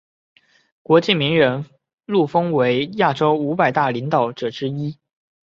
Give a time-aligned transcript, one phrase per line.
[0.81, 1.63] 国际名人
[2.05, 4.97] 录封为亚洲五百大领导者之一。